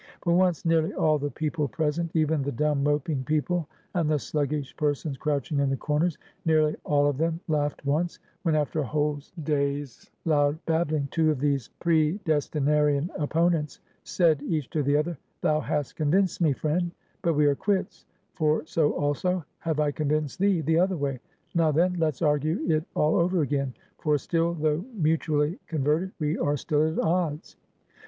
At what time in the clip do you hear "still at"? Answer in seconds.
26.57-26.97